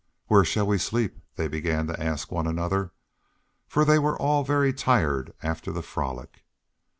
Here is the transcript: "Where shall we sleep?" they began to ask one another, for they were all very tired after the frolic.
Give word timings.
"Where 0.25 0.43
shall 0.43 0.65
we 0.65 0.79
sleep?" 0.79 1.19
they 1.35 1.47
began 1.47 1.85
to 1.85 2.03
ask 2.03 2.31
one 2.31 2.47
another, 2.47 2.91
for 3.67 3.85
they 3.85 3.99
were 3.99 4.17
all 4.17 4.43
very 4.43 4.73
tired 4.73 5.31
after 5.43 5.71
the 5.71 5.83
frolic. 5.83 6.43